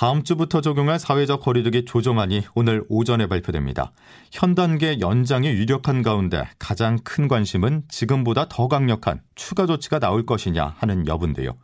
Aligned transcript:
다음 0.00 0.24
주부터 0.24 0.62
적용할 0.62 0.98
사회적 0.98 1.42
거리두기 1.42 1.84
조정안이 1.84 2.44
오늘 2.54 2.82
오전에 2.88 3.26
발표됩니다. 3.26 3.92
현 4.32 4.54
단계 4.54 4.98
연장이 4.98 5.48
유력한 5.48 6.00
가운데 6.00 6.48
가장 6.58 6.96
큰 7.04 7.28
관심은 7.28 7.82
지금보다 7.90 8.46
더 8.48 8.66
강력한 8.66 9.20
추가 9.34 9.66
조치가 9.66 9.98
나올 9.98 10.24
것이냐 10.24 10.74
하는 10.78 11.06
여부인데요. 11.06 11.58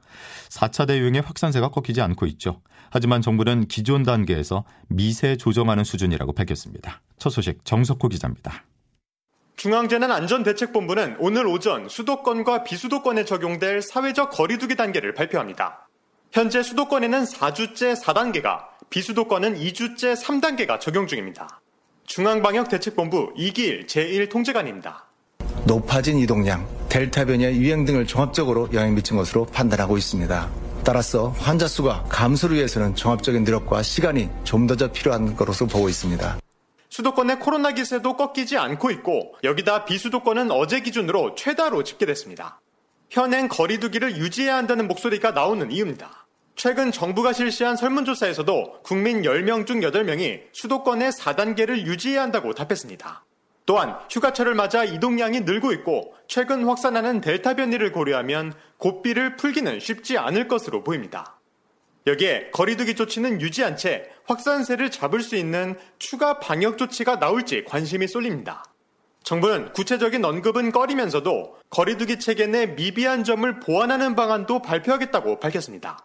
4차 0.50 0.86
대유행의 0.86 1.22
확산세가 1.22 1.70
꺾이지 1.70 2.02
않고 2.02 2.26
있죠. 2.26 2.60
하지만 2.90 3.22
정부는 3.22 3.68
기존 3.68 4.02
단계에서 4.02 4.66
미세 4.88 5.38
조정하는 5.38 5.82
수준이라고 5.82 6.34
밝혔습니다. 6.34 7.00
첫 7.16 7.30
소식 7.30 7.64
정석호 7.64 8.08
기자입니다. 8.08 8.64
중앙재난안전대책본부는 9.56 11.16
오늘 11.20 11.46
오전 11.46 11.88
수도권과 11.88 12.64
비수도권에 12.64 13.24
적용될 13.24 13.80
사회적 13.80 14.30
거리두기 14.30 14.76
단계를 14.76 15.14
발표합니다. 15.14 15.85
현재 16.32 16.62
수도권에는 16.62 17.24
4주째 17.24 18.00
4단계가, 18.00 18.66
비수도권은 18.90 19.56
2주째 19.56 20.14
3단계가 20.14 20.80
적용 20.80 21.06
중입니다. 21.06 21.60
중앙방역대책본부 22.04 23.32
이길 23.36 23.86
제1통제관입니다. 23.86 25.06
높아진 25.66 26.18
이동량, 26.18 26.66
델타 26.88 27.24
변이의 27.24 27.56
유행 27.56 27.84
등을 27.84 28.06
종합적으로 28.06 28.68
영향 28.72 28.94
미친 28.94 29.16
것으로 29.16 29.46
판단하고 29.46 29.96
있습니다. 29.96 30.48
따라서 30.84 31.30
환자 31.30 31.66
수가 31.66 32.04
감소를 32.08 32.56
위해서는 32.56 32.94
종합적인 32.94 33.42
노력과 33.42 33.82
시간이 33.82 34.28
좀더 34.44 34.92
필요한 34.92 35.34
것으로 35.34 35.66
보고 35.66 35.88
있습니다. 35.88 36.38
수도권 36.90 37.30
의 37.30 37.40
코로나 37.40 37.72
기세도 37.72 38.16
꺾이지 38.16 38.56
않고 38.56 38.90
있고 38.92 39.34
여기다 39.42 39.84
비수도권은 39.84 40.52
어제 40.52 40.80
기준으로 40.80 41.34
최다로 41.34 41.82
집계됐습니다. 41.82 42.60
현행 43.10 43.48
거리두기를 43.48 44.16
유지해야 44.16 44.56
한다는 44.56 44.88
목소리가 44.88 45.30
나오는 45.30 45.70
이유입니다. 45.70 46.26
최근 46.56 46.90
정부가 46.90 47.32
실시한 47.32 47.76
설문조사에서도 47.76 48.82
국민 48.82 49.22
10명 49.22 49.66
중 49.66 49.80
8명이 49.80 50.40
수도권의 50.52 51.12
4단계를 51.12 51.84
유지해야 51.84 52.22
한다고 52.22 52.54
답했습니다. 52.54 53.24
또한 53.66 53.96
휴가철을 54.10 54.54
맞아 54.54 54.84
이동량이 54.84 55.40
늘고 55.40 55.72
있고 55.72 56.14
최근 56.28 56.64
확산하는 56.64 57.20
델타 57.20 57.54
변이를 57.54 57.92
고려하면 57.92 58.54
고비를 58.78 59.36
풀기는 59.36 59.80
쉽지 59.80 60.18
않을 60.18 60.48
것으로 60.48 60.82
보입니다. 60.82 61.38
여기에 62.06 62.50
거리두기 62.52 62.94
조치는 62.94 63.40
유지한 63.40 63.76
채 63.76 64.08
확산세를 64.26 64.90
잡을 64.92 65.20
수 65.20 65.34
있는 65.36 65.76
추가 65.98 66.38
방역 66.38 66.78
조치가 66.78 67.18
나올지 67.18 67.64
관심이 67.64 68.06
쏠립니다. 68.06 68.62
정부는 69.26 69.72
구체적인 69.72 70.24
언급은 70.24 70.70
꺼리면서도 70.70 71.56
거리두기 71.68 72.20
체계 72.20 72.46
내 72.46 72.66
미비한 72.66 73.24
점을 73.24 73.58
보완하는 73.58 74.14
방안도 74.14 74.62
발표하겠다고 74.62 75.40
밝혔습니다. 75.40 75.98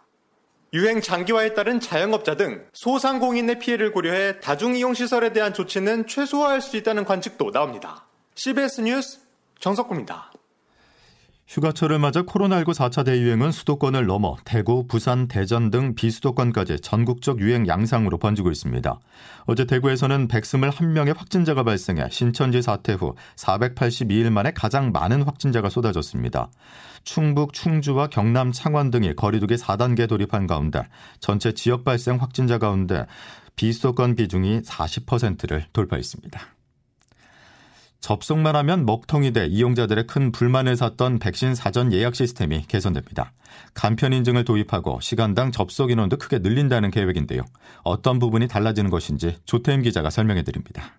유행 0.73 1.01
장기화에 1.01 1.53
따른 1.53 1.79
자영업자 1.79 2.35
등 2.35 2.65
소상공인의 2.73 3.59
피해를 3.59 3.91
고려해 3.91 4.39
다중이용시설에 4.39 5.33
대한 5.33 5.53
조치는 5.53 6.07
최소화할 6.07 6.61
수 6.61 6.77
있다는 6.77 7.05
관측도 7.05 7.51
나옵니다. 7.51 8.07
CBS 8.33 8.81
뉴스 8.81 9.19
정석구입니다. 9.59 10.30
휴가철을 11.51 11.99
맞아 11.99 12.21
코로나19 12.21 12.73
4차 12.73 13.03
대유행은 13.03 13.51
수도권을 13.51 14.05
넘어 14.05 14.37
대구, 14.45 14.87
부산, 14.87 15.27
대전 15.27 15.69
등 15.69 15.95
비수도권까지 15.95 16.79
전국적 16.79 17.41
유행 17.41 17.67
양상으로 17.67 18.17
번지고 18.19 18.51
있습니다. 18.51 18.97
어제 19.47 19.65
대구에서는 19.65 20.29
121명의 20.29 21.13
확진자가 21.13 21.63
발생해 21.63 22.07
신천지 22.09 22.61
사태 22.61 22.93
후 22.93 23.15
482일 23.35 24.29
만에 24.29 24.51
가장 24.51 24.93
많은 24.93 25.23
확진자가 25.23 25.67
쏟아졌습니다. 25.67 26.49
충북, 27.03 27.51
충주와 27.51 28.07
경남, 28.07 28.53
창원 28.53 28.89
등이 28.89 29.17
거리두기 29.17 29.55
4단계 29.55 30.07
돌입한 30.07 30.47
가운데 30.47 30.83
전체 31.19 31.51
지역 31.53 31.83
발생 31.83 32.15
확진자 32.15 32.59
가운데 32.59 33.07
비수도권 33.57 34.15
비중이 34.15 34.61
40%를 34.61 35.65
돌파했습니다. 35.73 36.60
접속만 38.01 38.55
하면 38.55 38.85
먹통이 38.85 39.31
돼 39.31 39.45
이용자들의 39.45 40.07
큰 40.07 40.31
불만을 40.31 40.75
샀던 40.75 41.19
백신 41.19 41.53
사전 41.53 41.93
예약 41.93 42.15
시스템이 42.15 42.65
개선됩니다. 42.67 43.31
간편 43.75 44.11
인증을 44.11 44.43
도입하고 44.43 44.99
시간당 45.01 45.51
접속 45.51 45.91
인원도 45.91 46.17
크게 46.17 46.39
늘린다는 46.39 46.89
계획인데요. 46.89 47.43
어떤 47.83 48.17
부분이 48.17 48.47
달라지는 48.47 48.89
것인지 48.89 49.37
조태임 49.45 49.83
기자가 49.83 50.09
설명해 50.09 50.43
드립니다. 50.43 50.95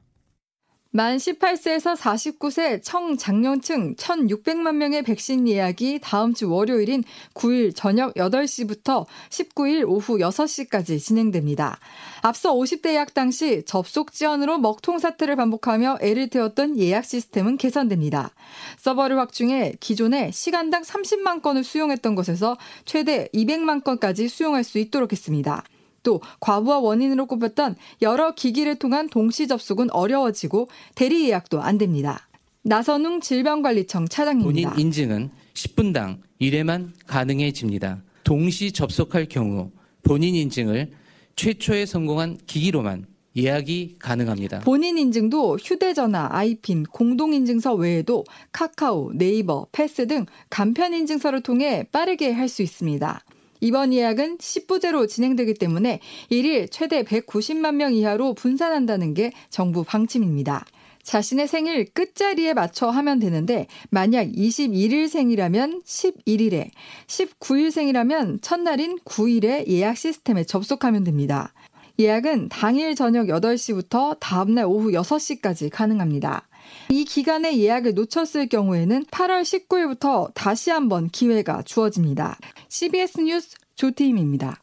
만 0.95 1.17
18세에서 1.17 1.97
49세 1.97 2.83
청장년층 2.83 3.97
1,600만 3.97 4.75
명의 4.75 5.03
백신 5.03 5.49
예약이 5.49 6.01
다음 6.03 6.35
주 6.35 6.51
월요일인 6.51 7.03
9일 7.33 7.75
저녁 7.75 8.13
8시부터 8.13 9.07
19일 9.31 9.89
오후 9.89 10.19
6시까지 10.19 11.01
진행됩니다. 11.01 11.79
앞서 12.21 12.55
50대 12.55 12.91
예약 12.91 13.15
당시 13.15 13.65
접속 13.65 14.13
지연으로 14.13 14.59
먹통 14.59 14.99
사태를 14.99 15.35
반복하며 15.37 16.01
애를 16.03 16.29
태웠던 16.29 16.79
예약 16.79 17.07
시스템은 17.07 17.57
개선됩니다. 17.57 18.35
서버를 18.77 19.19
확충해 19.19 19.73
기존에 19.81 20.31
시간당 20.31 20.83
30만 20.83 21.41
건을 21.41 21.65
수용했던 21.65 22.15
곳에서 22.15 22.59
최대 22.85 23.29
200만 23.33 23.83
건까지 23.83 24.29
수용할 24.29 24.63
수 24.63 24.79
있도록 24.79 25.13
했습니다. 25.13 25.65
또 26.03 26.21
과부하 26.41 26.79
원인으로 26.79 27.27
꼽혔던 27.27 27.77
여러 28.03 28.35
기기를 28.35 28.77
통한 28.77 29.09
동시 29.09 29.47
접속은 29.47 29.91
어려워지고 29.91 30.69
대리 30.95 31.29
예약도 31.29 31.61
안 31.61 31.79
됩니다. 31.79 32.29
나선웅 32.63 33.21
질병관리청 33.21 34.09
차장입니다. 34.09 34.71
본인 34.71 34.87
인증은 34.87 35.31
10분당 35.55 36.19
1회만 36.41 36.91
가능해집니다. 37.07 38.03
동시 38.25 38.73
접속할 38.73 39.27
경우 39.27 39.71
본인 40.03 40.35
인증을 40.35 40.93
최초에 41.37 41.87
성공한 41.87 42.39
기기로만 42.47 43.07
예약이 43.35 43.97
가능합니다. 43.99 44.61
본인 44.61 44.99
인증도 44.99 45.57
휴대전화, 45.57 46.29
아이핀, 46.31 46.85
공동인증서 46.85 47.75
외에도 47.75 48.25
카카오, 48.53 49.13
네이버, 49.15 49.67
패스 49.73 50.07
등 50.07 50.27
간편 50.51 50.93
인증서를 50.93 51.41
통해 51.41 51.85
빠르게 51.91 52.31
할 52.33 52.49
수 52.49 52.63
있습니다. 52.63 53.25
이번 53.63 53.93
예약은 53.93 54.39
10부제로 54.39 55.09
진행되기 55.09 55.55
때문에 55.55 56.01
1일 56.33 56.69
최대 56.71 57.05
190만 57.05 57.77
명 57.77 57.95
이하로 57.95 58.35
분산한다는 58.35 59.15
게 59.15 59.31
정부 59.51 59.85
방침입니다. 59.85 60.67
자신의 61.05 61.47
생일 61.47 61.85
끝자리에 61.93 62.55
맞춰 62.55 62.91
하면 62.91 63.21
되는데 63.21 63.69
만약 63.91 64.27
21일 64.27 65.09
생이라면 65.09 65.83
11일에, 65.85 66.71
19일 67.07 67.71
생이라면 67.71 68.41
첫날인 68.41 68.99
9일에 69.05 69.69
예약 69.69 69.97
시스템에 69.97 70.43
접속하면 70.43 71.05
됩니다. 71.05 71.55
예약은 72.01 72.49
당일 72.49 72.97
저녁 72.97 73.27
8시부터 73.27 74.17
다음날 74.19 74.65
오후 74.65 74.91
6시까지 74.91 75.71
가능합니다. 75.71 76.49
이 76.91 77.05
기간에 77.05 77.57
예약을 77.59 77.95
놓쳤을 77.95 78.49
경우에는 78.49 79.05
8월 79.07 79.43
19일부터 79.43 80.33
다시 80.35 80.71
한번 80.71 81.09
기회가 81.09 81.63
주어집니다. 81.63 82.37
CBS 82.69 83.21
뉴스 83.21 83.57
조태임입니다. 83.77 84.63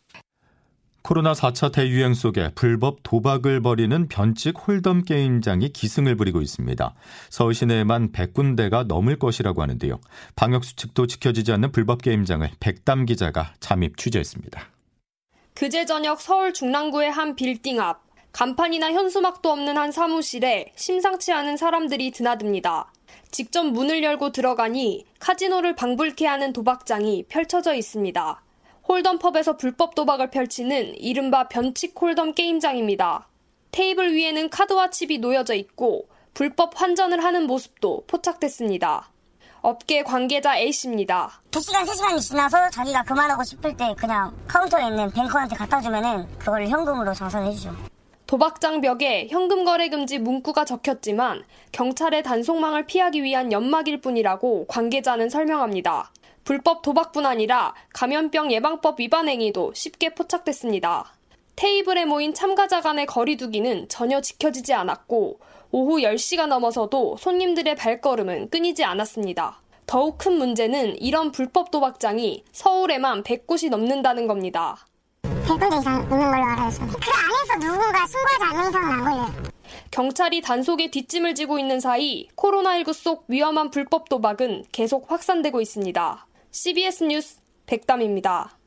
코로나 1.01 1.33
4차 1.33 1.71
대유행 1.71 2.13
속에 2.13 2.51
불법 2.55 2.99
도박을 3.03 3.61
벌이는 3.61 4.09
변칙 4.09 4.55
홀덤 4.67 5.03
게임장이 5.03 5.69
기승을 5.69 6.15
부리고 6.15 6.41
있습니다. 6.41 6.93
서울 7.29 7.53
시내에만 7.53 8.11
100군데가 8.11 8.85
넘을 8.85 9.17
것이라고 9.17 9.61
하는데요. 9.61 9.99
방역 10.35 10.63
수칙도 10.63 11.07
지켜지지 11.07 11.51
않는 11.53 11.71
불법 11.71 12.01
게임장을 12.01 12.47
백담 12.59 13.05
기자가 13.05 13.53
잠입 13.59 13.97
취재했습니다. 13.97 14.61
그제 15.55 15.85
저녁 15.85 16.21
서울 16.21 16.53
중랑구의 16.53 17.11
한 17.11 17.35
빌딩 17.35 17.79
앞 17.79 18.08
간판이나 18.31 18.93
현수막도 18.93 19.49
없는 19.51 19.77
한 19.77 19.91
사무실에 19.91 20.71
심상치 20.75 21.31
않은 21.31 21.57
사람들이 21.57 22.11
드나듭니다. 22.11 22.91
직접 23.31 23.63
문을 23.63 24.03
열고 24.03 24.31
들어가니 24.31 25.05
카지노를 25.19 25.75
방불케 25.75 26.25
하는 26.25 26.53
도박장이 26.53 27.25
펼쳐져 27.29 27.73
있습니다. 27.73 28.41
홀덤펍에서 28.87 29.57
불법 29.57 29.93
도박을 29.93 30.31
펼치는 30.31 30.95
이른바 30.95 31.47
변칙 31.47 31.93
홀덤 31.99 32.33
게임장입니다. 32.33 33.27
테이블 33.71 34.13
위에는 34.13 34.49
카드와 34.49 34.89
칩이 34.89 35.19
놓여져 35.19 35.53
있고 35.55 36.07
불법 36.33 36.79
환전을 36.79 37.23
하는 37.23 37.45
모습도 37.45 38.05
포착됐습니다. 38.07 39.11
업계 39.61 40.03
관계자 40.03 40.57
A씨입니다. 40.57 41.41
2시간, 41.51 41.85
3시간이 41.85 42.21
지나서 42.21 42.69
자기가 42.69 43.03
그만하고 43.03 43.43
싶을 43.43 43.75
때 43.75 43.93
그냥 43.97 44.35
카운터에 44.47 44.87
있는 44.87 45.11
뱅커한테 45.11 45.55
갖다 45.55 45.81
주면은 45.81 46.25
그걸 46.39 46.67
현금으로 46.67 47.13
정산해 47.13 47.51
주죠. 47.51 47.75
도박장 48.29 48.81
벽에 48.81 49.27
현금 49.27 49.65
거래 49.65 49.89
금지 49.89 50.19
문구가 50.19 50.63
적혔지만 50.63 51.43
경찰의 51.71 52.21
단속망을 52.21 52.85
피하기 52.85 53.23
위한 53.23 53.51
연막일 53.51 54.01
뿐이라고 54.01 54.67
관계자는 54.67 55.31
설명합니다. 55.31 56.11
불법 56.43 56.83
도박뿐 56.83 57.25
아니라 57.25 57.73
감염병 57.91 58.51
예방법 58.51 58.99
위반 58.99 59.27
행위도 59.27 59.73
쉽게 59.73 60.13
포착됐습니다. 60.13 61.11
테이블에 61.55 62.05
모인 62.05 62.35
참가자 62.35 62.81
간의 62.81 63.07
거리두기는 63.07 63.89
전혀 63.89 64.21
지켜지지 64.21 64.75
않았고 64.75 65.39
오후 65.71 65.97
10시가 65.97 66.45
넘어서도 66.45 67.17
손님들의 67.17 67.75
발걸음은 67.77 68.51
끊이지 68.51 68.83
않았습니다. 68.83 69.59
더욱 69.87 70.19
큰 70.19 70.33
문제는 70.33 71.01
이런 71.01 71.31
불법 71.31 71.71
도박장이 71.71 72.43
서울에만 72.51 73.23
100곳이 73.23 73.71
넘는다는 73.71 74.27
겁니다. 74.27 74.85
100군데 75.49 75.79
이상 75.79 76.03
있는 76.03 76.09
걸로 76.09 76.31
알아요. 76.31 76.69
그 76.69 77.11
안에서 77.11 77.59
누군가 77.59 78.05
신고하지 78.05 78.43
않는 78.43 78.69
이상은 78.69 78.91
안 78.91 79.03
걸려요. 79.03 79.49
경찰이 79.91 80.41
단속에 80.41 80.91
뒷짐을 80.91 81.35
지고 81.35 81.57
있는 81.59 81.79
사이 81.79 82.27
코로나19 82.35 82.93
속 82.93 83.25
위험한 83.27 83.71
불법 83.71 84.07
도박은 84.09 84.65
계속 84.71 85.11
확산되고 85.11 85.59
있습니다. 85.59 86.27
CBS 86.51 87.03
뉴스 87.05 87.39
백담입니다. 87.65 88.57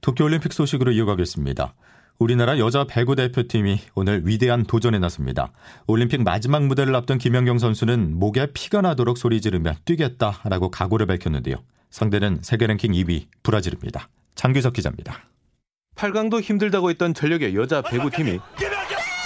도쿄올림픽 0.00 0.52
소식으로 0.52 0.92
이어가겠습니다. 0.92 1.74
우리나라 2.18 2.58
여자 2.58 2.84
배구 2.84 3.16
대표팀이 3.16 3.80
오늘 3.94 4.26
위대한 4.26 4.64
도전에 4.64 4.98
나섭니다. 4.98 5.52
올림픽 5.86 6.22
마지막 6.22 6.64
무대를 6.64 6.94
앞둔 6.94 7.18
김연경 7.18 7.58
선수는 7.58 8.18
목에 8.18 8.52
피가 8.52 8.80
나도록 8.80 9.18
소리 9.18 9.40
지르며 9.40 9.74
뛰겠다라고 9.84 10.70
각오를 10.70 11.06
밝혔는데요. 11.06 11.56
상대는 11.90 12.40
세계 12.42 12.66
랭킹 12.66 12.92
2위 12.92 13.26
브라질입니다. 13.42 14.08
장규석 14.34 14.74
기자입니다. 14.74 15.24
8강도 15.96 16.42
힘들다고 16.42 16.90
했던 16.90 17.14
전력의 17.14 17.56
여자 17.56 17.80
배구팀이 17.80 18.38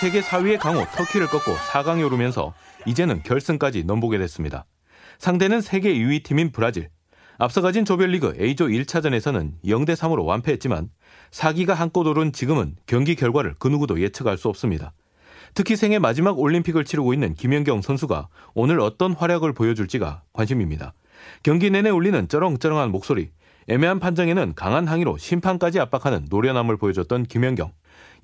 세계 0.00 0.20
4위의 0.20 0.58
강호 0.58 0.84
터키를 0.96 1.26
꺾고 1.26 1.52
4강에 1.52 2.06
오르면서 2.06 2.54
이제는 2.86 3.22
결승까지 3.24 3.84
넘보게 3.84 4.18
됐습니다. 4.18 4.64
상대는 5.18 5.60
세계 5.60 5.92
2위 5.92 6.22
팀인 6.22 6.52
브라질. 6.52 6.88
앞서 7.38 7.60
가진 7.60 7.84
조별리그 7.84 8.36
A조 8.40 8.68
1차전에서는 8.68 9.52
0대 9.64 9.96
3으로 9.96 10.24
완패했지만 10.24 10.90
사기가 11.30 11.74
한껏 11.74 12.06
오른 12.06 12.32
지금은 12.32 12.76
경기 12.86 13.16
결과를 13.16 13.56
그 13.58 13.68
누구도 13.68 14.00
예측할 14.00 14.38
수 14.38 14.48
없습니다. 14.48 14.92
특히 15.54 15.74
생애 15.74 15.98
마지막 15.98 16.38
올림픽을 16.38 16.84
치르고 16.84 17.12
있는 17.12 17.34
김연경 17.34 17.82
선수가 17.82 18.28
오늘 18.54 18.78
어떤 18.80 19.12
활약을 19.12 19.52
보여줄지가 19.52 20.22
관심입니다. 20.32 20.94
경기 21.42 21.70
내내 21.70 21.90
울리는 21.90 22.28
쩌렁쩌렁한 22.28 22.90
목소리, 22.90 23.30
애매한 23.70 24.00
판정에는 24.00 24.54
강한 24.56 24.88
항의로 24.88 25.16
심판까지 25.16 25.78
압박하는 25.78 26.26
노련함을 26.28 26.76
보여줬던 26.76 27.22
김연경. 27.22 27.70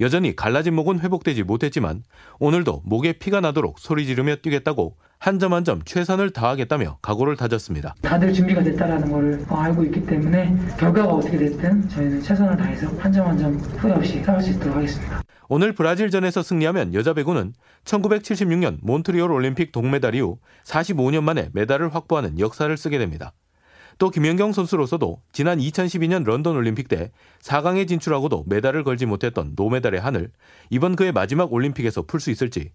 여전히 0.01 0.35
갈라진 0.35 0.75
목은 0.75 0.99
회복되지 0.99 1.45
못했지만 1.45 2.03
오늘도 2.41 2.83
목에 2.85 3.13
피가 3.13 3.41
나도록 3.41 3.79
소리 3.79 4.07
지르며 4.07 4.37
뛰겠다고 4.37 4.97
한 5.21 5.39
점 5.39 5.53
한점 5.55 5.83
최선을 5.85 6.31
다하겠다며 6.31 6.99
각오를 7.01 7.37
다졌습니다. 7.37 7.95
다들 8.03 8.33
준비가 8.33 8.61
됐다라는 8.65 9.11
것을 9.13 9.47
알고 9.49 9.85
있기 9.85 10.05
때문에 10.05 10.53
결과가 10.81 11.09
어떻게 11.15 11.39
됐든 11.39 11.89
저희는 11.91 12.23
최선을 12.23 12.57
다해서 12.57 12.89
한 12.99 13.13
점 13.13 13.27
한 13.29 13.39
점 13.39 13.55
후회 13.55 13.93
없이 13.93 14.15
살아갈 14.25 14.43
수 14.43 14.51
있도록 14.51 14.77
하겠습니다. 14.77 15.23
오늘 15.49 15.73
브라질전에서 15.73 16.43
승리하면 16.43 16.93
여자 16.93 17.15
배구는 17.15 17.53
1976년 17.85 18.79
몬트리올 18.83 19.31
올림픽 19.31 19.71
동메달 19.71 20.17
이후 20.17 20.39
45년 20.65 21.23
만에 21.23 21.51
메달을 21.53 21.95
확보하는 21.95 22.41
역사를 22.41 22.77
쓰게 22.77 22.99
됩니다. 22.99 23.33
또 23.99 24.11
김연경 24.11 24.53
선수로서도 24.53 25.23
지난 25.33 25.59
2012년 25.59 26.25
런던 26.25 26.55
올림픽 26.57 26.89
때 26.89 27.11
4강에 27.41 27.89
진출하고도 27.89 28.45
메달을 28.47 28.85
걸지 28.85 29.07
못했던 29.07 29.53
노메달의 29.57 30.01
한을 30.01 30.31
이번 30.71 30.97
그의 30.97 31.13
마지막 31.13 31.53
올림픽에서 31.53 32.03
풀 32.03 32.21
수 32.21 32.31
있을지 32.31 32.73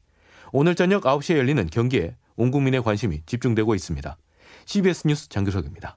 오늘 0.51 0.75
저녁 0.75 1.03
9시에 1.03 1.37
열리는 1.37 1.65
경기에 1.67 2.15
온 2.35 2.51
국민의 2.51 2.83
관심이 2.83 3.21
집중되고 3.25 3.75
있습니다. 3.75 4.17
CBS 4.65 5.07
뉴스 5.07 5.29
장규석입니다. 5.29 5.95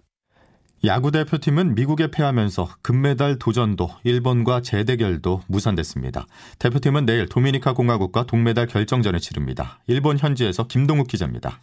야구 0.85 1.11
대표팀은 1.11 1.75
미국에 1.75 2.11
패하면서 2.11 2.69
금메달 2.83 3.39
도전도 3.39 3.89
일본과 4.05 4.61
재대결도 4.61 5.43
무산됐습니다. 5.47 6.27
대표팀은 6.59 7.07
내일 7.07 7.27
도미니카 7.27 7.73
공화국과 7.73 8.27
동메달 8.27 8.67
결정전을 8.67 9.19
치릅니다. 9.19 9.81
일본 9.87 10.19
현지에서 10.19 10.67
김동욱 10.67 11.09
기자입니다. 11.09 11.61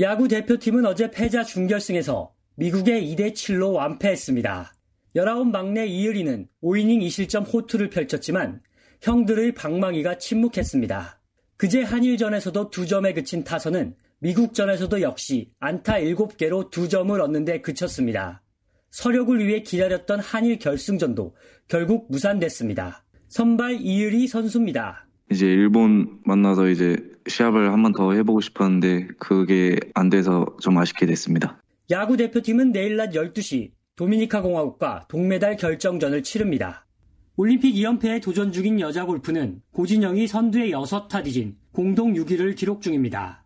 야구 0.00 0.28
대표팀은 0.28 0.84
어제 0.84 1.10
패자 1.10 1.44
준결승에서 1.44 2.30
미국의 2.60 3.10
2대 3.14 3.32
7로 3.32 3.72
완패했습니다. 3.72 4.74
19 5.16 5.46
막내 5.46 5.86
이을이는 5.86 6.46
5이닝 6.62 7.00
2실점 7.06 7.50
호투를 7.50 7.88
펼쳤지만 7.88 8.60
형들의 9.00 9.54
방망이가 9.54 10.18
침묵했습니다. 10.18 11.20
그제 11.56 11.80
한일전에서도 11.82 12.68
2점에 12.68 13.14
그친 13.14 13.44
타선은 13.44 13.94
미국전에서도 14.18 15.00
역시 15.00 15.50
안타 15.58 15.94
7개로 15.94 16.70
2점을 16.70 17.18
얻는 17.18 17.46
데 17.46 17.62
그쳤습니다. 17.62 18.42
서력을 18.90 19.38
위해 19.46 19.62
기다렸던 19.62 20.20
한일 20.20 20.58
결승전도 20.58 21.34
결국 21.66 22.08
무산됐습니다. 22.10 23.04
선발 23.28 23.78
이을이 23.80 24.26
선수입니다. 24.26 25.06
이제 25.30 25.46
일본 25.46 26.18
만나서 26.26 26.68
이제 26.68 26.98
시합을 27.26 27.72
한 27.72 27.82
번 27.82 27.92
더 27.94 28.12
해보고 28.12 28.42
싶었는데 28.42 29.08
그게 29.18 29.78
안 29.94 30.10
돼서 30.10 30.44
좀 30.60 30.76
아쉽게 30.76 31.06
됐습니다. 31.06 31.58
야구 31.90 32.16
대표팀은 32.16 32.70
내일 32.70 32.96
낮 32.96 33.10
12시 33.10 33.72
도미니카 33.96 34.42
공화국과 34.42 35.06
동메달 35.08 35.56
결정전을 35.56 36.22
치릅니다. 36.22 36.86
올림픽 37.34 37.74
2연패에 37.74 38.22
도전 38.22 38.52
중인 38.52 38.78
여자 38.78 39.04
골프는 39.04 39.60
고진영이 39.72 40.28
선두의 40.28 40.70
6타 40.72 41.24
뒤진 41.24 41.56
공동 41.72 42.12
6위를 42.14 42.54
기록 42.54 42.80
중입니다. 42.80 43.44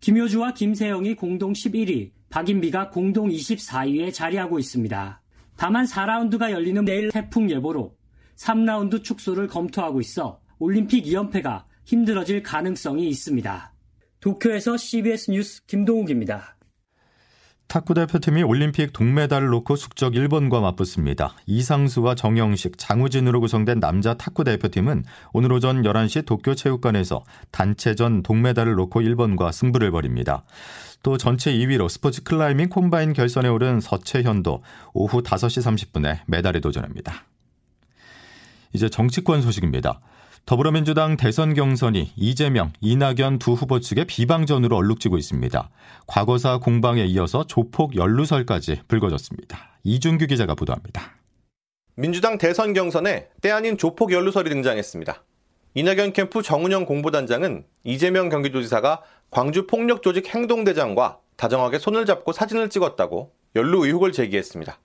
김효주와 0.00 0.52
김세영이 0.52 1.14
공동 1.14 1.54
11위, 1.54 2.10
박인비가 2.28 2.90
공동 2.90 3.30
24위에 3.30 4.12
자리하고 4.12 4.58
있습니다. 4.58 5.22
다만 5.56 5.86
4라운드가 5.86 6.50
열리는 6.50 6.84
내일 6.84 7.10
태풍 7.10 7.50
예보로 7.50 7.96
3라운드 8.36 9.02
축소를 9.02 9.46
검토하고 9.46 10.02
있어 10.02 10.40
올림픽 10.58 11.04
2연패가 11.04 11.64
힘들어질 11.86 12.42
가능성이 12.42 13.08
있습니다. 13.08 13.72
도쿄에서 14.20 14.76
CBS 14.76 15.30
뉴스 15.30 15.64
김동욱입니다. 15.64 16.55
탁구 17.68 17.94
대표팀이 17.94 18.44
올림픽 18.44 18.92
동메달을 18.92 19.48
놓고 19.48 19.74
숙적 19.74 20.14
일본과 20.14 20.60
맞붙습니다. 20.60 21.34
이상수와 21.46 22.14
정영식, 22.14 22.78
장우진으로 22.78 23.40
구성된 23.40 23.80
남자 23.80 24.14
탁구 24.14 24.44
대표팀은 24.44 25.04
오늘 25.32 25.52
오전 25.52 25.82
11시 25.82 26.26
도쿄 26.26 26.54
체육관에서 26.54 27.24
단체전 27.50 28.22
동메달을 28.22 28.74
놓고 28.74 29.00
일본과 29.00 29.50
승부를 29.50 29.90
벌입니다. 29.90 30.44
또 31.02 31.18
전체 31.18 31.52
2위로 31.52 31.88
스포츠 31.88 32.22
클라이밍 32.22 32.68
콤바인 32.68 33.12
결선에 33.12 33.48
오른 33.48 33.80
서채현도 33.80 34.62
오후 34.94 35.22
5시 35.22 35.92
30분에 35.92 36.20
메달에 36.26 36.60
도전합니다. 36.60 37.24
이제 38.72 38.88
정치권 38.88 39.42
소식입니다. 39.42 40.00
더불어민주당 40.46 41.16
대선 41.16 41.54
경선이 41.54 42.12
이재명, 42.14 42.72
이낙연 42.80 43.40
두 43.40 43.54
후보 43.54 43.80
측의 43.80 44.04
비방전으로 44.04 44.76
얼룩지고 44.76 45.18
있습니다. 45.18 45.70
과거사 46.06 46.58
공방에 46.58 47.04
이어서 47.04 47.44
조폭 47.48 47.96
연루설까지 47.96 48.82
불거졌습니다. 48.86 49.58
이준규 49.82 50.28
기자가 50.28 50.54
보도합니다. 50.54 51.16
민주당 51.96 52.38
대선 52.38 52.74
경선에 52.74 53.26
때 53.40 53.50
아닌 53.50 53.76
조폭 53.76 54.12
연루설이 54.12 54.48
등장했습니다. 54.48 55.24
이낙연 55.74 56.12
캠프 56.12 56.42
정운영 56.42 56.86
공보단장은 56.86 57.64
이재명 57.82 58.28
경기도지사가 58.28 59.02
광주 59.32 59.66
폭력 59.66 60.00
조직 60.00 60.32
행동대장과 60.32 61.18
다정하게 61.34 61.80
손을 61.80 62.06
잡고 62.06 62.30
사진을 62.30 62.70
찍었다고 62.70 63.32
연루 63.56 63.84
의혹을 63.84 64.12
제기했습니다. 64.12 64.78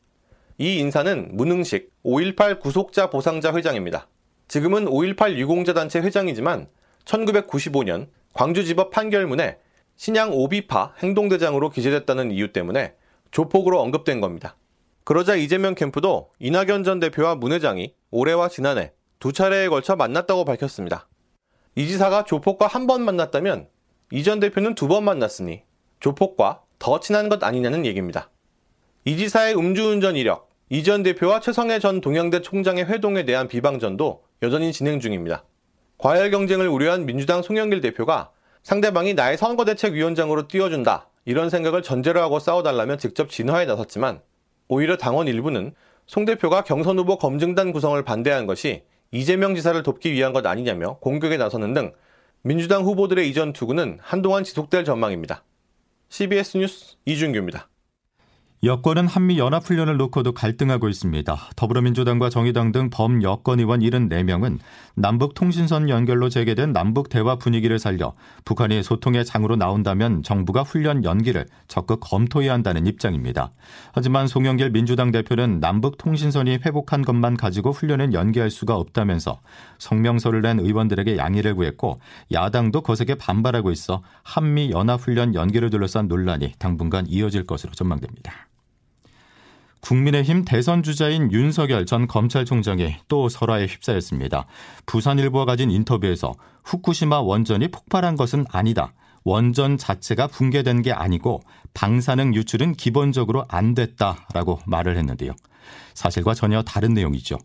이 0.58 0.80
인사는 0.80 1.30
문흥식 1.34 1.92
5.18 2.04 2.60
구속자 2.60 3.12
보상자 3.12 3.54
회장입니다. 3.54 4.08
지금은 4.52 4.84
5.18 4.84 5.38
유공자단체 5.38 6.00
회장이지만 6.02 6.68
1995년 7.06 8.08
광주지법 8.34 8.92
판결문에 8.92 9.58
신양 9.96 10.34
오비파 10.34 10.96
행동대장으로 11.02 11.70
기재됐다는 11.70 12.32
이유 12.32 12.52
때문에 12.52 12.94
조폭으로 13.32 13.80
언급된 13.80 14.20
겁니다. 14.20 14.58
그러자 15.06 15.36
이재명 15.36 15.74
캠프도 15.74 16.32
이낙연 16.40 16.84
전 16.84 17.00
대표와 17.00 17.36
문 17.36 17.54
회장이 17.54 17.94
올해와 18.10 18.50
지난해 18.50 18.92
두 19.20 19.32
차례에 19.32 19.70
걸쳐 19.70 19.96
만났다고 19.96 20.44
밝혔습니다. 20.44 21.08
이 21.76 21.88
지사가 21.88 22.26
조폭과 22.26 22.68
한 22.68 22.88
번 22.88 23.06
만났다면 23.06 23.70
이 24.12 24.24
전 24.24 24.42
대표는 24.42 24.76
두 24.76 24.90
번 24.90 25.06
만났으니 25.06 25.64
조폭과 26.02 26.62
더 26.78 27.00
친한 27.00 27.30
것 27.30 27.42
아니냐는 27.42 27.86
얘기입니다. 27.86 28.30
이 29.06 29.16
지사의 29.16 29.56
음주운전 29.56 30.18
이력, 30.18 30.50
이 30.70 30.84
전 30.84 31.04
대표와 31.04 31.40
최성해 31.40 31.80
전 31.80 32.02
동양대 32.02 32.42
총장의 32.42 32.88
회동에 32.88 33.24
대한 33.24 33.48
비방전도 33.48 34.30
여전히 34.44 34.74
진행 34.74 35.00
중입니다. 35.00 35.44
과열 36.00 36.32
경쟁을 36.32 36.68
우려한 36.68 37.06
민주당 37.06 37.44
송영길 37.44 37.82
대표가 37.82 38.32
상대방이 38.64 39.14
나의 39.14 39.38
선거대책위원장으로 39.38 40.48
띄워준다 40.48 41.10
이런 41.26 41.52
생각을 41.52 41.84
전제로 41.84 42.22
하고 42.22 42.40
싸워달라면 42.40 42.98
직접 42.98 43.30
진화에 43.30 43.66
나섰지만 43.66 44.22
오히려 44.68 44.98
당원 44.98 45.28
일부는 45.28 45.76
송 46.08 46.26
대표가 46.26 46.64
경선 46.64 46.98
후보 46.98 47.18
검증단 47.18 47.72
구성을 47.72 48.02
반대한 48.04 48.48
것이 48.48 48.84
이재명 49.12 49.54
지사를 49.54 49.82
돕기 49.84 50.12
위한 50.12 50.34
것 50.34 50.46
아니냐며 50.46 50.98
공격에 51.00 51.38
나서는 51.38 51.74
등 51.74 51.94
민주당 52.42 52.84
후보들의 52.84 53.30
이전 53.30 53.54
투구는 53.54 54.00
한동안 54.02 54.44
지속될 54.44 54.86
전망입니다. 54.86 55.44
CBS 56.10 56.58
뉴스 56.58 56.96
이준규입니다. 57.06 57.70
여권은 58.64 59.08
한미 59.08 59.40
연합훈련을 59.40 59.98
놓고도 59.98 60.34
갈등하고 60.34 60.88
있습니다. 60.88 61.36
더불어민주당과 61.56 62.30
정의당 62.30 62.72
등 62.72 62.92
범여권 62.92 63.60
의원 63.60 63.80
74명은 63.80 64.60
남북 64.94 65.34
통신선 65.34 65.90
연결로 65.90 66.30
재개된 66.30 66.72
남북 66.72 67.10
대화 67.10 67.38
분위기를 67.38 67.80
살려 67.80 68.14
북한이 68.46 68.84
소통의 68.84 69.26
장으로 69.26 69.56
나온다면 69.56 70.22
정부가 70.22 70.62
훈련 70.62 71.04
연기를 71.04 71.48
적극 71.68 72.02
검토해야 72.02 72.54
한다는 72.54 72.86
입장입니다. 72.86 73.52
하지만 73.94 74.28
송영길 74.28 74.70
민주당 74.70 75.10
대표는 75.10 75.60
남북 75.60 75.98
통신선이 75.98 76.60
회복한 76.64 77.02
것만 77.02 77.38
가지고 77.38 77.72
훈련을 77.72 78.14
연기할 78.14 78.52
수가 78.52 78.76
없다면서 78.76 79.42
성명서를 79.80 80.44
낸 80.44 80.60
의원들에게 80.60 81.18
양해를 81.18 81.56
구했고 81.56 82.00
야당도 82.32 82.82
거세게 82.82 83.16
반발하고 83.16 83.72
있어 83.72 84.04
한미 84.22 84.70
연합훈련 84.70 85.34
연기를 85.34 85.72
둘러싼 85.72 86.08
논란이 86.08 86.54
당분간 86.60 87.08
이어질 87.08 87.48
것으로 87.48 87.74
전망됩니다. 87.74 88.51
국민의힘 89.82 90.46
대선 90.46 90.84
주자인 90.84 91.32
윤석열 91.32 91.86
전 91.86 92.08
검찰총장이 92.08 92.96
또 93.08 93.30
설화에 93.30 93.66
휩싸였습니다. 93.66 94.46
부산일보와 94.86 95.46
가진 95.46 95.72
인터뷰에서 95.72 96.34
후쿠시마 96.64 97.22
원전이 97.22 97.70
폭발한 97.70 98.16
것은 98.16 98.46
아니다. 98.50 98.94
원전 99.24 99.78
자체가 99.78 100.28
붕괴된 100.28 100.82
게 100.82 100.92
아니고 100.92 101.42
방사능 101.74 102.34
유출은 102.34 102.74
기본적으로 102.74 103.46
안 103.50 103.76
됐다라고 103.76 104.60
말을 104.66 104.98
했는데요. 104.98 105.34
사실과 105.94 106.34
전혀 106.34 106.64
다른 106.64 106.94
내용이죠. 106.94 107.38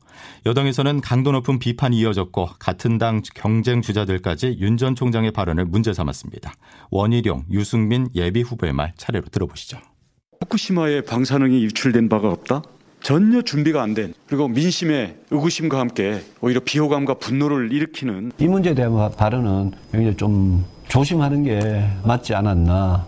여당에서는 0.46 1.00
강도 1.00 1.32
높은 1.32 1.58
비판이 1.58 1.98
이어졌고 1.98 2.50
같은 2.58 2.96
당 2.96 3.20
경쟁 3.34 3.82
주자들까지 3.82 4.56
윤 4.60 4.76
전 4.78 4.94
총장의 4.94 5.32
발언을 5.32 5.66
문제 5.66 5.92
삼았습니다. 5.92 6.52
원희룡, 6.90 7.46
유승민 7.50 8.08
예비 8.14 8.42
후보의 8.42 8.72
말 8.72 8.94
차례로 8.96 9.26
들어보시죠. 9.26 9.78
후쿠시마에 10.46 11.00
방사능이 11.02 11.62
유출된 11.64 12.08
바가 12.08 12.28
없다? 12.30 12.62
전혀 13.02 13.42
준비가 13.42 13.82
안 13.82 13.94
된 13.94 14.14
그리고 14.26 14.48
민심의 14.48 15.16
의구심과 15.30 15.78
함께 15.78 16.22
오히려 16.40 16.60
비호감과 16.64 17.14
분노를 17.14 17.72
일으키는 17.72 18.32
이 18.38 18.46
문제에 18.46 18.74
대한 18.74 18.92
발언은 19.16 19.72
굉장히 19.92 20.16
좀 20.16 20.64
조심하는 20.88 21.44
게 21.44 21.88
맞지 22.04 22.34
않았나. 22.34 23.06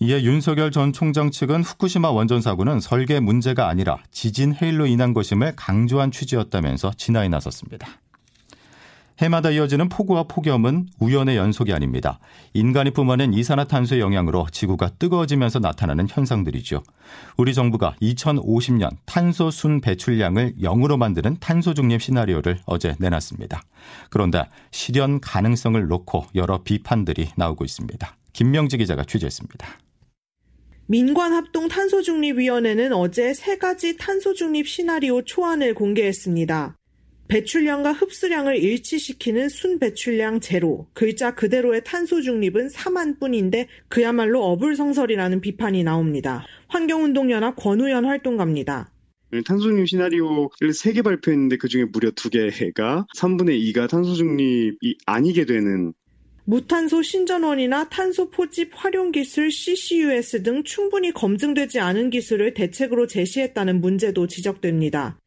이에 0.00 0.22
윤석열 0.22 0.72
전 0.72 0.92
총장 0.92 1.30
측은 1.30 1.62
후쿠시마 1.62 2.10
원전 2.10 2.40
사고는 2.40 2.80
설계 2.80 3.20
문제가 3.20 3.68
아니라 3.68 3.98
지진 4.10 4.52
해일로 4.54 4.86
인한 4.86 5.12
것임을 5.14 5.54
강조한 5.56 6.10
취지였다면서 6.10 6.92
진화에 6.96 7.28
나섰습니다. 7.28 7.86
해마다 9.18 9.50
이어지는 9.50 9.88
폭우와 9.88 10.24
폭염은 10.24 10.88
우연의 11.00 11.36
연속이 11.36 11.72
아닙니다. 11.72 12.18
인간이 12.54 12.90
뿜어낸 12.90 13.32
이산화탄소의 13.34 14.00
영향으로 14.00 14.46
지구가 14.50 14.90
뜨거워지면서 14.98 15.58
나타나는 15.58 16.06
현상들이죠. 16.08 16.82
우리 17.36 17.54
정부가 17.54 17.94
2050년 18.02 18.96
탄소 19.04 19.50
순 19.50 19.80
배출량을 19.80 20.54
0으로 20.60 20.96
만드는 20.96 21.36
탄소 21.40 21.74
중립 21.74 22.02
시나리오를 22.02 22.58
어제 22.66 22.94
내놨습니다. 22.98 23.62
그런데 24.10 24.44
실현 24.70 25.20
가능성을 25.20 25.86
놓고 25.86 26.26
여러 26.34 26.62
비판들이 26.62 27.30
나오고 27.36 27.64
있습니다. 27.64 28.16
김명지 28.32 28.78
기자가 28.78 29.04
취재했습니다. 29.04 29.68
민관합동 30.86 31.68
탄소중립위원회는 31.68 32.92
어제 32.92 33.32
세 33.34 33.56
가지 33.56 33.96
탄소중립 33.96 34.68
시나리오 34.68 35.22
초안을 35.22 35.74
공개했습니다. 35.74 36.76
배출량과 37.32 37.92
흡수량을 37.92 38.58
일치시키는 38.58 39.48
순배출량 39.48 40.40
제로, 40.40 40.86
글자 40.92 41.34
그대로의 41.34 41.82
탄소 41.82 42.20
중립은 42.20 42.68
4만 42.68 43.18
뿐인데 43.18 43.68
그야말로 43.88 44.44
어불성설이라는 44.44 45.40
비판이 45.40 45.82
나옵니다. 45.82 46.44
환경운동연합 46.68 47.56
권우현 47.56 48.04
활동가입니다. 48.04 48.92
탄소 49.46 49.62
중립 49.62 49.88
시나리오를 49.88 50.72
3개 50.72 51.02
발표했는데 51.02 51.56
그중에 51.56 51.86
무려 51.90 52.10
2개가 52.10 53.06
3분의 53.16 53.58
2가 53.72 53.88
탄소 53.88 54.12
중립이 54.12 54.98
아니게 55.06 55.46
되는 55.46 55.94
무탄소 56.44 57.02
신전원이나 57.02 57.88
탄소 57.88 58.28
포집 58.28 58.72
활용 58.74 59.10
기술 59.10 59.50
CCUS 59.50 60.42
등 60.42 60.64
충분히 60.64 61.12
검증되지 61.12 61.80
않은 61.80 62.10
기술을 62.10 62.52
대책으로 62.52 63.06
제시했다는 63.06 63.80
문제도 63.80 64.26
지적됩니다. 64.26 65.21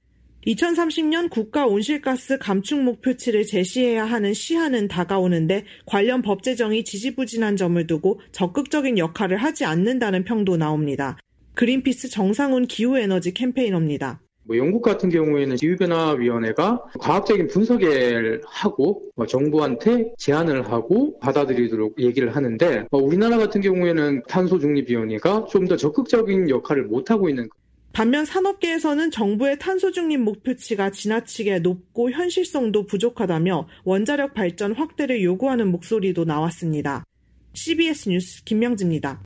2030년 0.48 1.30
국가 1.30 1.66
온실가스 1.66 2.38
감축 2.38 2.82
목표치를 2.84 3.46
제시해야 3.46 4.06
하는 4.06 4.34
시한은 4.34 4.88
다가오는데 4.88 5.66
관련 5.86 6.22
법 6.22 6.44
제정이 6.44 6.84
지지부진한 6.84 7.58
점을 7.58 7.86
두고 7.88 8.20
적극적인 8.32 8.98
역할을 8.98 9.38
하지 9.38 9.66
않는다는 9.66 10.24
평도 10.24 10.58
나옵니다. 10.58 11.18
그린피스 11.56 12.10
정상훈 12.10 12.68
기후에너지 12.68 13.34
캠페이너입니다. 13.34 14.22
뭐 14.48 14.58
영국 14.58 14.84
같은 14.84 15.10
경우에는 15.10 15.56
기후변화위원회가 15.56 16.84
과학적인 17.00 17.48
분석을 17.48 18.42
하고 18.46 19.02
뭐 19.16 19.26
정부한테 19.26 20.12
제안을 20.20 20.72
하고 20.72 21.18
받아들이도록 21.20 22.00
얘기를 22.00 22.36
하는데 22.36 22.86
뭐 22.92 23.02
우리나라 23.02 23.38
같은 23.38 23.62
경우에는 23.62 24.22
탄소중립위원회가 24.28 25.46
좀 25.50 25.66
더 25.66 25.76
적극적인 25.76 26.52
역할을 26.52 26.84
못하고 26.84 27.28
있는 27.28 27.50
반면 27.96 28.26
산업계에서는 28.26 29.10
정부의 29.10 29.58
탄소 29.58 29.90
중립 29.90 30.18
목표치가 30.18 30.90
지나치게 30.90 31.60
높고 31.60 32.12
현실성도 32.12 32.88
부족하다며 32.88 33.70
원자력 33.86 34.34
발전 34.34 34.74
확대를 34.74 35.24
요구하는 35.24 35.72
목소리도 35.72 36.26
나왔습니다. 36.26 37.06
CBS 37.54 38.10
뉴스 38.10 38.44
김명지입니다. 38.44 39.24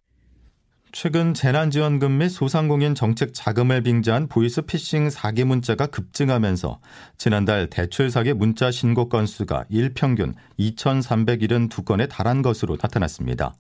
최근 0.92 1.36
재난지원금 1.36 2.18
및 2.18 2.30
소상공인 2.30 2.96
정책 2.96 3.34
자금을 3.34 3.84
빙자한 3.84 4.28
보이스피싱 4.28 5.12
사기 5.12 5.44
문자가 5.44 5.86
급증하면서 5.86 6.80
지난달 7.18 7.68
대출 7.70 8.10
사기 8.10 8.34
문자 8.34 8.72
신고 8.72 9.08
건수가 9.08 9.66
일평균 9.70 10.34
2,372건에 10.60 12.10
달한 12.10 12.42
것으로 12.42 12.76
나타났습니다. 12.82 13.54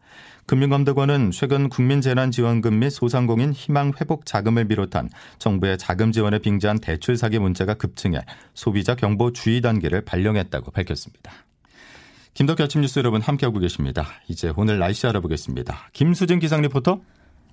금융감독원은 0.47 1.29
최근 1.29 1.69
국민재난지원금 1.69 2.79
및 2.79 2.89
소상공인 2.89 3.53
희망회복 3.53 4.25
자금을 4.25 4.67
비롯한 4.67 5.09
정부의 5.37 5.77
자금 5.77 6.11
지원에 6.11 6.39
빙자한 6.39 6.79
대출 6.79 7.15
사기 7.15 7.37
문자가 7.37 7.75
급증해 7.75 8.21
소비자 8.55 8.95
경보 8.95 9.33
주의 9.33 9.61
단계를 9.61 10.01
발령했다고 10.01 10.71
밝혔습니다. 10.71 11.31
김덕기 12.33 12.63
아침 12.63 12.81
뉴스 12.81 12.97
여러분 12.97 13.21
함께하고 13.21 13.59
계십니다. 13.59 14.07
이제 14.27 14.51
오늘 14.55 14.79
날씨 14.79 15.05
알아보겠습니다. 15.05 15.89
김수진 15.93 16.39
기상 16.39 16.61
리포터. 16.61 16.99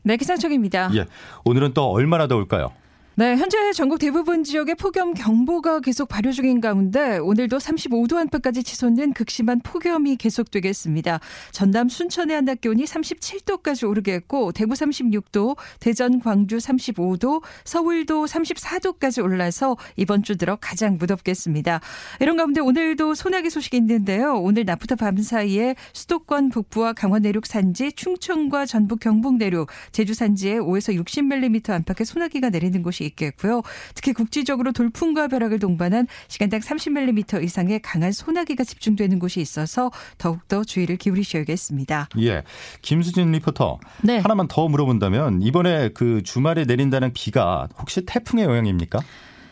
네, 0.06 0.16
기상청입니다. 0.16 0.90
예. 0.94 1.04
오늘은 1.44 1.74
또 1.74 1.90
얼마나 1.90 2.28
더울까요? 2.28 2.70
네, 3.18 3.34
현재 3.38 3.72
전국 3.72 3.98
대부분 3.98 4.44
지역에 4.44 4.74
폭염 4.74 5.14
경보가 5.14 5.80
계속 5.80 6.06
발효 6.06 6.32
중인 6.32 6.60
가운데 6.60 7.16
오늘도 7.16 7.56
35도 7.56 8.16
안팎까지 8.16 8.62
치솟는 8.62 9.14
극심한 9.14 9.60
폭염이 9.60 10.16
계속되겠습니다. 10.16 11.20
전남 11.50 11.88
순천의 11.88 12.36
한낮 12.36 12.60
기온이 12.60 12.84
37도까지 12.84 13.88
오르겠고 13.88 14.52
대구 14.52 14.74
36도, 14.74 15.56
대전 15.80 16.20
광주 16.20 16.58
35도, 16.58 17.42
서울도 17.64 18.26
34도까지 18.26 19.24
올라서 19.24 19.78
이번 19.96 20.22
주 20.22 20.36
들어 20.36 20.58
가장 20.60 20.98
무덥겠습니다. 20.98 21.80
이런 22.20 22.36
가운데 22.36 22.60
오늘도 22.60 23.14
소나기 23.14 23.48
소식이 23.48 23.78
있는데요. 23.78 24.34
오늘 24.34 24.66
낮부터 24.66 24.96
밤 24.96 25.16
사이에 25.16 25.74
수도권 25.94 26.50
북부와 26.50 26.92
강원 26.92 27.22
내륙 27.22 27.46
산지, 27.46 27.92
충청과 27.92 28.66
전북 28.66 29.00
경북 29.00 29.38
내륙, 29.38 29.70
제주 29.90 30.12
산지에 30.12 30.58
5에서 30.58 31.02
60mm 31.02 31.70
안팎의 31.70 32.04
소나기가 32.04 32.50
내리는 32.50 32.82
곳이 32.82 33.05
있겠고요. 33.06 33.62
특히 33.94 34.12
국지적으로 34.12 34.72
돌풍과 34.72 35.28
벼락을 35.28 35.58
동반한 35.58 36.06
시간당 36.28 36.60
30mm 36.60 37.42
이상의 37.42 37.80
강한 37.80 38.12
소나기가 38.12 38.64
집중되는 38.64 39.18
곳이 39.18 39.40
있어서 39.40 39.90
더욱더 40.18 40.64
주의를 40.64 40.96
기울이셔야겠습니다. 40.96 42.08
예. 42.20 42.42
김수진 42.82 43.32
리포터. 43.32 43.78
네. 44.02 44.18
하나만 44.18 44.48
더 44.48 44.68
물어본다면 44.68 45.42
이번에 45.42 45.90
그 45.90 46.22
주말에 46.22 46.64
내린다는 46.64 47.12
비가 47.12 47.68
혹시 47.78 48.04
태풍의 48.04 48.44
영향입니까? 48.44 49.00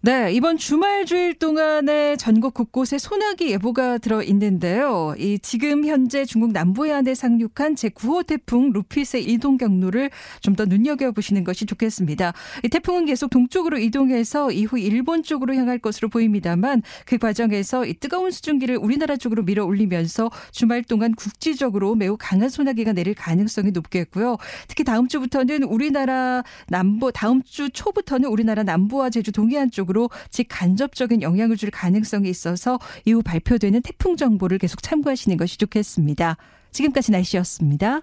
네, 0.05 0.35
이번 0.35 0.59
주말 0.59 1.07
주일 1.07 1.33
동안에 1.33 2.17
전국 2.17 2.53
곳곳에 2.53 2.99
소나기 2.99 3.51
예보가 3.53 3.97
들어 3.97 4.23
있는데요. 4.23 5.15
이 5.17 5.39
지금 5.39 5.87
현재 5.87 6.27
중국 6.27 6.53
남부 6.53 6.87
해안에 6.87 7.15
상륙한 7.15 7.75
제9호 7.75 8.27
태풍 8.27 8.71
루핏의 8.71 9.25
이동 9.25 9.57
경로를 9.57 10.11
좀 10.41 10.57
더 10.57 10.67
눈여겨 10.67 11.13
보시는 11.13 11.43
것이 11.43 11.65
좋겠습니다. 11.65 12.35
이 12.63 12.69
태풍은 12.69 13.07
계속 13.07 13.31
동쪽으로 13.31 13.79
이동해서 13.79 14.53
이후 14.53 14.79
일본 14.79 15.23
쪽으로 15.23 15.55
향할 15.55 15.79
것으로 15.79 16.11
보입니다만 16.11 16.83
그 17.07 17.17
과정에서 17.17 17.87
이 17.87 17.95
뜨거운 17.95 18.31
수증기를 18.31 18.77
우리나라 18.77 19.17
쪽으로 19.17 19.43
밀어 19.43 19.65
올리면서 19.65 20.31
주말 20.53 20.85
동안 20.85 21.15
국지적으로 21.15 21.95
매우 21.95 22.19
강한 22.19 22.51
소나기가 22.51 22.93
내릴 22.93 23.15
가능성이 23.15 23.71
높겠고요. 23.71 24.37
특히 24.69 24.85
다음 24.85 25.09
주부터는 25.09 25.63
우리나라 25.63 26.45
남부 26.69 27.11
다음 27.11 27.43
주 27.43 27.71
초부터는 27.71 28.29
우리나라 28.29 28.65
남부와 28.65 29.09
제주 29.09 29.33
동해안 29.33 29.71
쪽으로 29.71 29.94
직접적으로 29.95 30.11
직간접적인 30.31 31.23
영향을 31.23 31.57
줄 31.57 31.71
가능성이 31.71 32.29
있어서 32.29 32.79
이후 33.05 33.23
발표되는 33.23 33.81
태풍 33.83 34.17
정보를 34.17 34.59
계속 34.59 34.83
참고하시는 34.83 35.37
것이 35.37 35.57
좋겠습니다. 35.57 36.37
지금까지 36.73 37.13
날씨였습니다. 37.13 38.03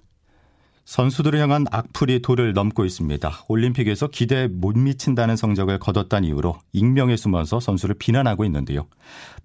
선수들을 0.91 1.39
향한 1.39 1.65
악플이 1.71 2.21
도를 2.21 2.51
넘고 2.51 2.83
있습니다. 2.83 3.45
올림픽에서 3.47 4.07
기대에 4.07 4.49
못 4.49 4.77
미친다는 4.77 5.37
성적을 5.37 5.79
거뒀다는 5.79 6.27
이유로 6.27 6.59
익명에 6.73 7.15
숨어서 7.15 7.61
선수를 7.61 7.95
비난하고 7.97 8.43
있는데요. 8.43 8.87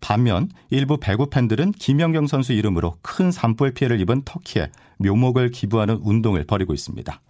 반면 0.00 0.48
일부 0.70 0.98
배구 0.98 1.30
팬들은 1.30 1.70
김연경 1.70 2.26
선수 2.26 2.52
이름으로 2.52 2.96
큰 3.00 3.30
산불 3.30 3.74
피해를 3.74 4.00
입은 4.00 4.22
터키에 4.24 4.72
묘목을 4.98 5.52
기부하는 5.52 6.00
운동을 6.02 6.46
벌이고 6.46 6.74
있습니다. 6.74 7.20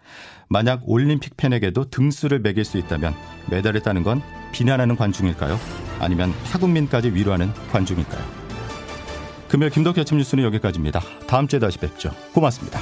만약 0.49 0.80
올림픽 0.87 1.37
팬에게도 1.37 1.90
등수를 1.90 2.38
매길 2.38 2.64
수 2.64 2.78
있다면 2.78 3.14
메달을 3.50 3.82
따는 3.82 4.02
건 4.02 4.23
비난하는 4.50 4.96
관중일까요? 4.96 5.58
아니면 6.00 6.32
타국민까지 6.50 7.11
위로하는 7.11 7.52
관중일까요? 7.70 8.25
금요일 9.50 9.70
김덕기 9.70 10.00
아침 10.00 10.16
뉴스는 10.16 10.42
여기까지입니다. 10.44 11.02
다음 11.26 11.46
주에 11.46 11.58
다시 11.58 11.76
뵙죠. 11.76 12.12
고맙습니다. 12.32 12.80